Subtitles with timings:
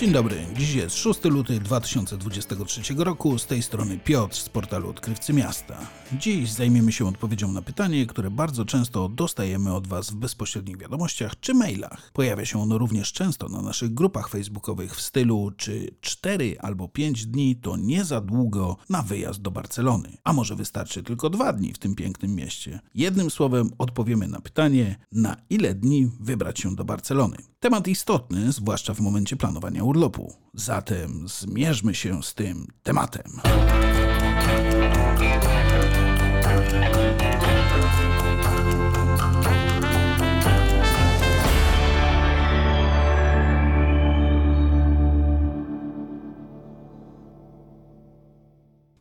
[0.00, 5.32] Dzień dobry, dziś jest 6 luty 2023 roku, z tej strony Piotr z portalu Odkrywcy
[5.32, 5.78] Miasta.
[6.12, 11.40] Dziś zajmiemy się odpowiedzią na pytanie, które bardzo często dostajemy od Was w bezpośrednich wiadomościach
[11.40, 12.10] czy mailach.
[12.12, 17.26] Pojawia się ono również często na naszych grupach facebookowych w stylu czy 4 albo 5
[17.26, 21.72] dni to nie za długo na wyjazd do Barcelony, a może wystarczy tylko 2 dni
[21.72, 22.80] w tym pięknym mieście.
[22.94, 27.36] Jednym słowem odpowiemy na pytanie, na ile dni wybrać się do Barcelony.
[27.60, 30.34] Temat istotny, zwłaszcza w momencie planowania urlopu.
[30.54, 33.40] Zatem zmierzmy się z tym tematem.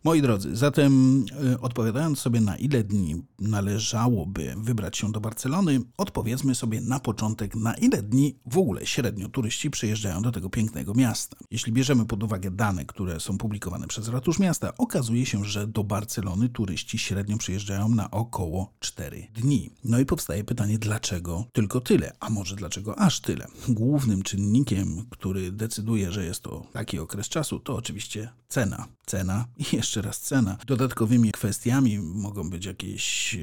[0.07, 6.55] Moi drodzy, zatem y, odpowiadając sobie na ile dni należałoby wybrać się do Barcelony, odpowiedzmy
[6.55, 11.37] sobie na początek na ile dni w ogóle średnio turyści przyjeżdżają do tego pięknego miasta.
[11.51, 15.83] Jeśli bierzemy pod uwagę dane, które są publikowane przez Ratusz Miasta, okazuje się, że do
[15.83, 19.69] Barcelony turyści średnio przyjeżdżają na około 4 dni.
[19.83, 23.47] No i powstaje pytanie, dlaczego tylko tyle, a może dlaczego aż tyle?
[23.69, 28.87] Głównym czynnikiem, który decyduje, że jest to taki okres czasu, to oczywiście cena.
[29.07, 30.57] Cena i jeszcze raz cena.
[30.67, 33.37] Dodatkowymi kwestiami mogą być jakieś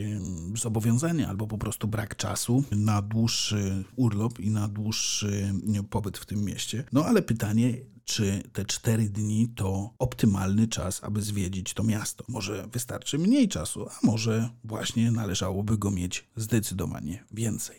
[0.54, 5.54] zobowiązania albo po prostu brak czasu na dłuższy urlop i na dłuższy
[5.90, 6.84] pobyt w tym mieście.
[6.92, 12.24] No ale pytanie, czy te cztery dni to optymalny czas, aby zwiedzić to miasto.
[12.28, 17.76] Może wystarczy mniej czasu, a może właśnie należałoby go mieć zdecydowanie więcej.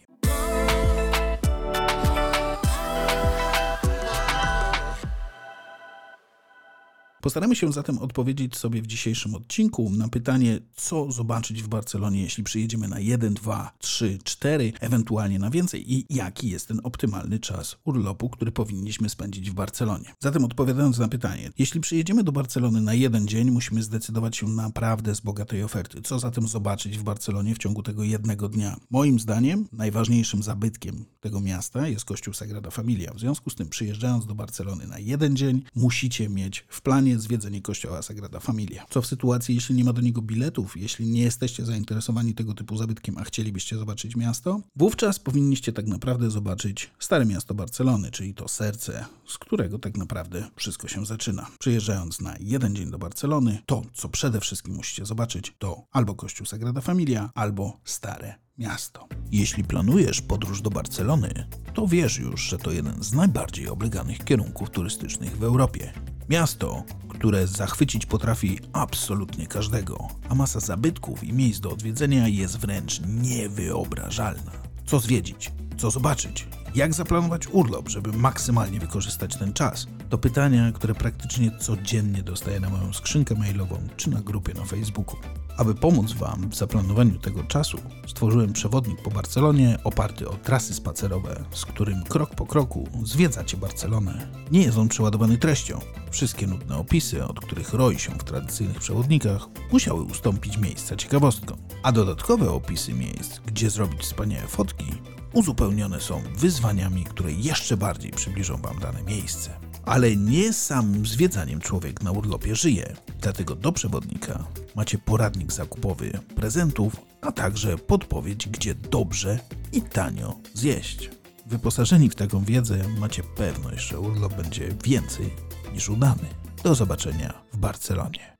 [7.25, 12.43] Postaramy się zatem odpowiedzieć sobie w dzisiejszym odcinku na pytanie, co zobaczyć w Barcelonie, jeśli
[12.43, 17.77] przyjedziemy na 1, 2, 3, 4, ewentualnie na więcej i jaki jest ten optymalny czas
[17.83, 20.13] urlopu, który powinniśmy spędzić w Barcelonie.
[20.19, 25.15] Zatem odpowiadając na pytanie, jeśli przyjedziemy do Barcelony na jeden dzień, musimy zdecydować się naprawdę
[25.15, 26.01] z bogatej oferty.
[26.01, 28.77] Co zatem zobaczyć w Barcelonie w ciągu tego jednego dnia?
[28.89, 33.13] Moim zdaniem najważniejszym zabytkiem tego miasta jest kościół Sagrada Familia.
[33.13, 37.61] W związku z tym przyjeżdżając do Barcelony na jeden dzień, musicie mieć w planie zwiedzenie
[37.61, 38.85] kościoła Sagrada Familia.
[38.89, 42.77] Co w sytuacji, jeśli nie ma do niego biletów, jeśli nie jesteście zainteresowani tego typu
[42.77, 48.47] zabytkiem, a chcielibyście zobaczyć miasto, wówczas powinniście tak naprawdę zobaczyć Stare Miasto Barcelony, czyli to
[48.47, 51.47] serce, z którego tak naprawdę wszystko się zaczyna.
[51.59, 56.45] Przyjeżdżając na jeden dzień do Barcelony, to co przede wszystkim musicie zobaczyć, to albo kościół
[56.45, 59.07] Sagrada Familia, albo Stare miasto.
[59.31, 64.69] Jeśli planujesz podróż do Barcelony, to wiesz już, że to jeden z najbardziej obleganych kierunków
[64.69, 65.93] turystycznych w Europie.
[66.29, 66.83] Miasto,
[67.17, 74.51] które zachwycić potrafi absolutnie każdego, a masa zabytków i miejsc do odwiedzenia jest wręcz niewyobrażalna.
[74.85, 75.51] Co zwiedzić?
[75.77, 76.47] Co zobaczyć?
[76.75, 79.87] Jak zaplanować urlop, żeby maksymalnie wykorzystać ten czas?
[80.09, 85.17] To pytania, które praktycznie codziennie dostaję na moją skrzynkę mailową czy na grupie na Facebooku.
[85.57, 87.77] Aby pomóc Wam w zaplanowaniu tego czasu,
[88.07, 94.27] stworzyłem przewodnik po Barcelonie oparty o trasy spacerowe, z którym krok po kroku zwiedzacie Barcelonę.
[94.51, 95.79] Nie jest on przeładowany treścią.
[96.11, 101.57] Wszystkie nudne opisy, od których roi się w tradycyjnych przewodnikach, musiały ustąpić miejsca ciekawostkom.
[101.83, 104.91] A dodatkowe opisy miejsc, gdzie zrobić wspaniałe fotki,
[105.33, 109.59] uzupełnione są wyzwaniami, które jeszcze bardziej przybliżą Wam dane miejsce.
[109.85, 112.95] Ale nie samym zwiedzaniem człowiek na urlopie żyje.
[113.21, 114.43] Dlatego do przewodnika
[114.75, 119.39] macie poradnik zakupowy prezentów, a także podpowiedź, gdzie dobrze
[119.73, 121.09] i tanio zjeść.
[121.45, 125.29] Wyposażeni w taką wiedzę macie pewność, że urlop będzie więcej
[125.73, 126.27] niż udany.
[126.63, 128.34] Do zobaczenia w Barcelonie.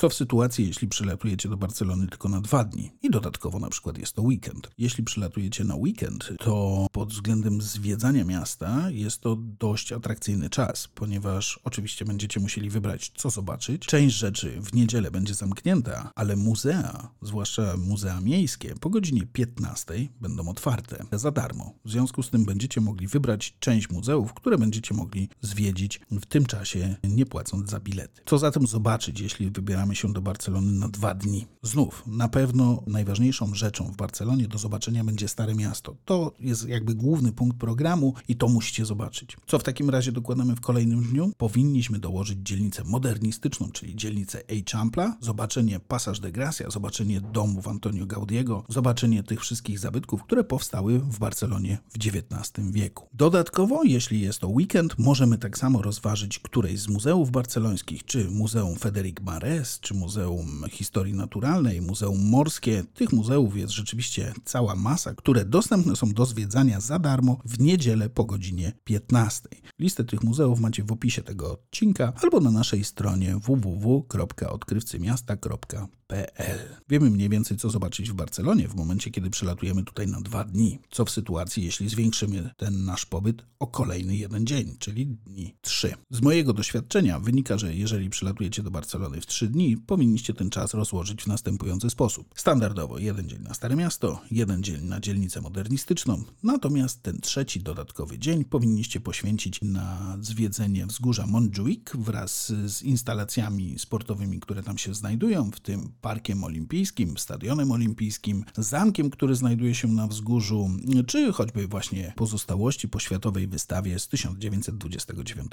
[0.00, 3.98] Co w sytuacji, jeśli przylatujecie do Barcelony tylko na dwa dni i dodatkowo na przykład
[3.98, 4.70] jest to weekend?
[4.78, 11.60] Jeśli przylatujecie na weekend, to pod względem zwiedzania miasta jest to dość atrakcyjny czas, ponieważ
[11.64, 13.86] oczywiście będziecie musieli wybrać, co zobaczyć.
[13.86, 20.48] Część rzeczy w niedzielę będzie zamknięta, ale muzea, zwłaszcza muzea miejskie, po godzinie 15 będą
[20.48, 21.74] otwarte za darmo.
[21.84, 26.46] W związku z tym będziecie mogli wybrać część muzeów, które będziecie mogli zwiedzić w tym
[26.46, 28.22] czasie, nie płacąc za bilety.
[28.26, 31.46] Co zatem zobaczyć, jeśli wybieramy wybieramy się do Barcelony na dwa dni.
[31.62, 35.96] Znów, na pewno najważniejszą rzeczą w Barcelonie do zobaczenia będzie Stare Miasto.
[36.04, 39.36] To jest jakby główny punkt programu i to musicie zobaczyć.
[39.46, 41.32] Co w takim razie dokładamy w kolejnym dniu?
[41.36, 48.64] Powinniśmy dołożyć dzielnicę modernistyczną, czyli dzielnicę Eixample, zobaczenie Passage de Gracia, zobaczenie domów Antonio Gaudiego,
[48.68, 53.08] zobaczenie tych wszystkich zabytków, które powstały w Barcelonie w XIX wieku.
[53.12, 58.76] Dodatkowo, jeśli jest to weekend, możemy tak samo rozważyć któreś z muzeów barcelońskich, czy Muzeum
[58.76, 62.84] Federic Mares, Czy Muzeum Historii Naturalnej, Muzeum Morskie.
[62.94, 68.08] Tych muzeów jest rzeczywiście cała masa, które dostępne są do zwiedzania za darmo w niedzielę
[68.08, 69.48] po godzinie 15.
[69.78, 76.58] Listę tych muzeów macie w opisie tego odcinka albo na naszej stronie www.odkrywcymiasta.pl PL.
[76.88, 80.78] Wiemy mniej więcej, co zobaczyć w Barcelonie w momencie, kiedy przylatujemy tutaj na dwa dni.
[80.90, 85.94] Co w sytuacji, jeśli zwiększymy ten nasz pobyt o kolejny jeden dzień, czyli dni trzy.
[86.10, 90.74] Z mojego doświadczenia wynika, że jeżeli przylatujecie do Barcelony w trzy dni, powinniście ten czas
[90.74, 92.34] rozłożyć w następujący sposób.
[92.36, 98.18] Standardowo jeden dzień na Stare Miasto, jeden dzień na dzielnicę modernistyczną, natomiast ten trzeci dodatkowy
[98.18, 105.50] dzień powinniście poświęcić na zwiedzenie wzgórza Montjuic wraz z instalacjami sportowymi, które tam się znajdują,
[105.50, 110.70] w tym Parkiem Olimpijskim, Stadionem Olimpijskim, zamkiem, który znajduje się na wzgórzu,
[111.06, 115.52] czy choćby właśnie pozostałości po światowej wystawie z 1929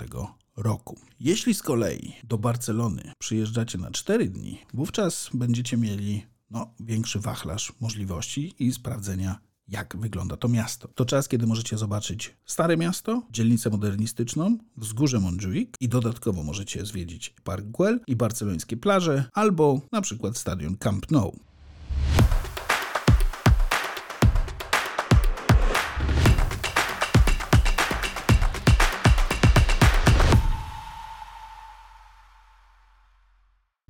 [0.58, 1.00] roku.
[1.20, 7.74] Jeśli z kolei do Barcelony przyjeżdżacie na 4 dni, wówczas będziecie mieli no, większy wachlarz
[7.80, 10.88] możliwości i sprawdzenia jak wygląda to miasto.
[10.96, 17.34] To czas, kiedy możecie zobaczyć Stare Miasto, dzielnicę modernistyczną, wzgórze Montjuic i dodatkowo możecie zwiedzić
[17.44, 21.40] Park Güell i barcelońskie plaże, albo na przykład stadion Camp Nou.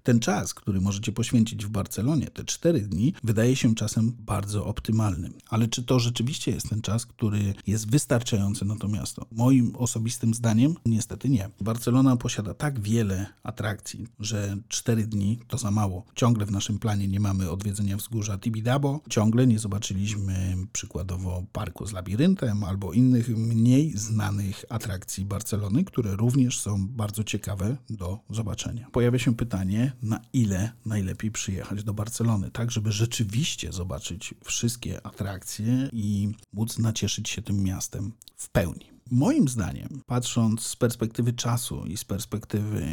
[0.05, 5.33] Ten czas, który możecie poświęcić w Barcelonie, te cztery dni, wydaje się czasem bardzo optymalnym.
[5.49, 9.25] Ale czy to rzeczywiście jest ten czas, który jest wystarczający na to miasto?
[9.31, 11.49] Moim osobistym zdaniem niestety nie.
[11.61, 16.05] Barcelona posiada tak wiele atrakcji, że cztery dni to za mało.
[16.15, 21.93] Ciągle w naszym planie nie mamy odwiedzenia wzgórza Tibidabo, ciągle nie zobaczyliśmy przykładowo parku z
[21.93, 28.87] labiryntem albo innych mniej znanych atrakcji Barcelony, które również są bardzo ciekawe do zobaczenia.
[28.91, 35.89] Pojawia się pytanie, na ile najlepiej przyjechać do Barcelony, tak żeby rzeczywiście zobaczyć wszystkie atrakcje
[35.93, 38.94] i móc nacieszyć się tym miastem w pełni.
[39.11, 42.85] Moim zdaniem, patrząc z perspektywy czasu i z perspektywy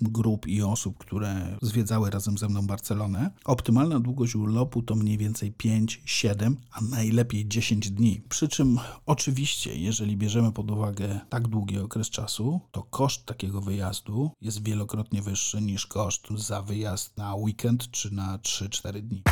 [0.00, 5.52] grup i osób, które zwiedzały razem ze mną Barcelonę, optymalna długość urlopu to mniej więcej
[5.52, 8.22] 5, 7, a najlepiej 10 dni.
[8.28, 14.30] Przy czym oczywiście, jeżeli bierzemy pod uwagę tak długi okres czasu, to koszt takiego wyjazdu
[14.40, 19.22] jest wielokrotnie wyższy niż koszt za wyjazd na weekend czy na 3-4 dni.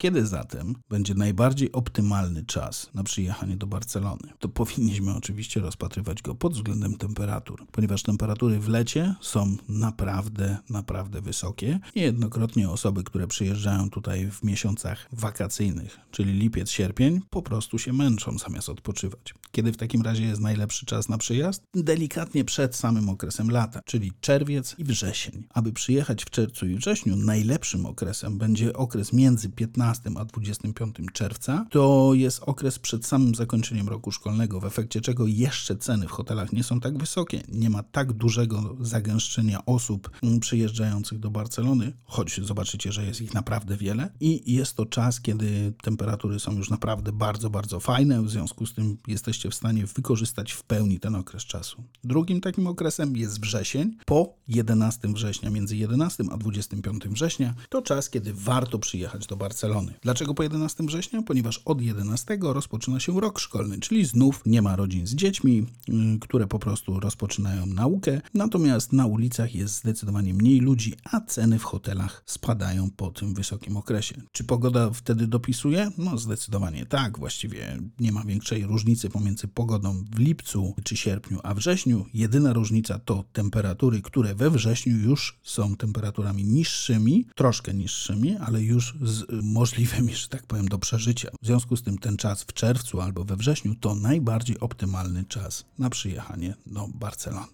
[0.00, 4.32] Kiedy zatem będzie najbardziej optymalny czas na przyjechanie do Barcelony?
[4.38, 11.20] To powinniśmy oczywiście rozpatrywać go pod względem temperatur, ponieważ temperatury w lecie są naprawdę, naprawdę
[11.20, 11.80] wysokie.
[11.96, 18.38] Niejednokrotnie osoby, które przyjeżdżają tutaj w miesiącach wakacyjnych, czyli lipiec, sierpień, po prostu się męczą
[18.38, 19.34] zamiast odpoczywać.
[19.52, 21.62] Kiedy w takim razie jest najlepszy czas na przyjazd?
[21.74, 25.46] Delikatnie przed samym okresem lata, czyli czerwiec i wrzesień.
[25.54, 30.96] Aby przyjechać w czerwcu i wrześniu, najlepszym okresem będzie okres między 15 15 a 25
[31.12, 31.66] czerwca.
[31.70, 36.52] To jest okres przed samym zakończeniem roku szkolnego, w efekcie czego jeszcze ceny w hotelach
[36.52, 37.42] nie są tak wysokie.
[37.48, 40.10] Nie ma tak dużego zagęszczenia osób
[40.40, 44.12] przyjeżdżających do Barcelony, choć zobaczycie, że jest ich naprawdę wiele.
[44.20, 48.22] I jest to czas, kiedy temperatury są już naprawdę bardzo, bardzo fajne.
[48.22, 51.84] W związku z tym jesteście w stanie wykorzystać w pełni ten okres czasu.
[52.04, 53.96] Drugim takim okresem jest wrzesień.
[54.06, 59.94] Po 11 września, między 11 a 25 września, to czas, kiedy warto przyjechać do Barcelony.
[60.02, 61.22] Dlaczego po 11 września?
[61.22, 66.18] Ponieważ od 11 rozpoczyna się rok szkolny, czyli znów nie ma rodzin z dziećmi, y,
[66.20, 71.64] które po prostu rozpoczynają naukę, natomiast na ulicach jest zdecydowanie mniej ludzi, a ceny w
[71.64, 74.22] hotelach spadają po tym wysokim okresie.
[74.32, 75.90] Czy pogoda wtedy dopisuje?
[75.98, 81.54] No zdecydowanie tak, właściwie nie ma większej różnicy pomiędzy pogodą w lipcu czy sierpniu, a
[81.54, 82.06] wrześniu.
[82.14, 88.94] Jedyna różnica to temperatury, które we wrześniu już są temperaturami niższymi, troszkę niższymi, ale już
[89.02, 91.30] z możliwością możliwymi, że tak powiem, do przeżycia.
[91.42, 95.64] W związku z tym ten czas w czerwcu albo we wrześniu to najbardziej optymalny czas
[95.78, 97.46] na przyjechanie do Barcelony.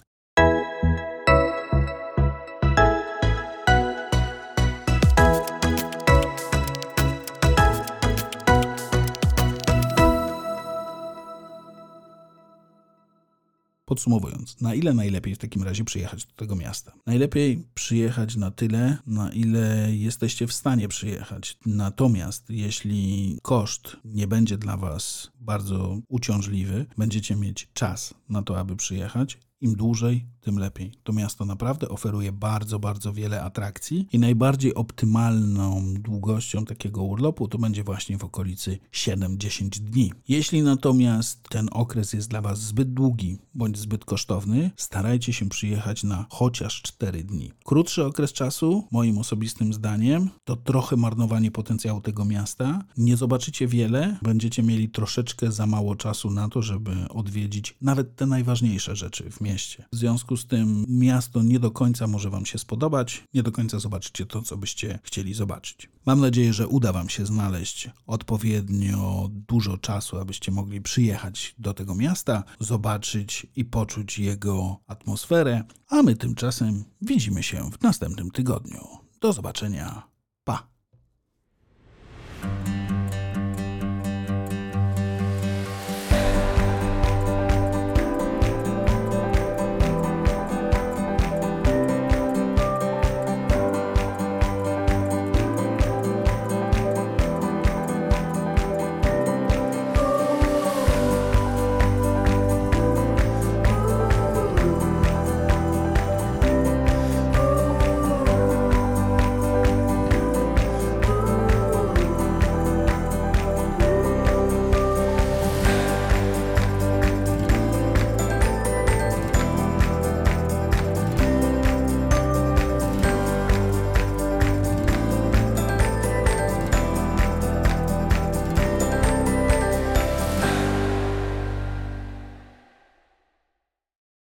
[13.94, 16.92] Podsumowując, na ile najlepiej w takim razie przyjechać do tego miasta?
[17.06, 21.58] Najlepiej przyjechać na tyle, na ile jesteście w stanie przyjechać.
[21.66, 26.86] Natomiast jeśli koszt nie będzie dla Was bardzo uciążliwy.
[26.98, 29.38] Będziecie mieć czas na to, aby przyjechać.
[29.61, 30.92] Im dłużej, tym lepiej.
[31.02, 37.58] To miasto naprawdę oferuje bardzo, bardzo wiele atrakcji i najbardziej optymalną długością takiego urlopu to
[37.58, 40.12] będzie właśnie w okolicy 7-10 dni.
[40.28, 46.04] Jeśli natomiast ten okres jest dla Was zbyt długi bądź zbyt kosztowny, starajcie się przyjechać
[46.04, 47.52] na chociaż 4 dni.
[47.64, 52.84] Krótszy okres czasu, moim osobistym zdaniem, to trochę marnowanie potencjału tego miasta.
[52.96, 58.26] Nie zobaczycie wiele, będziecie mieli troszeczkę za mało czasu na to, żeby odwiedzić nawet te
[58.26, 59.84] najważniejsze rzeczy w mieście.
[59.92, 63.78] W związku z tym miasto nie do końca może Wam się spodobać, nie do końca
[63.78, 65.88] zobaczycie to, co byście chcieli zobaczyć.
[66.06, 71.94] Mam nadzieję, że uda Wam się znaleźć odpowiednio dużo czasu, abyście mogli przyjechać do tego
[71.94, 78.80] miasta, zobaczyć i poczuć jego atmosferę, a my tymczasem widzimy się w następnym tygodniu.
[79.20, 80.02] Do zobaczenia.
[80.44, 80.75] Pa!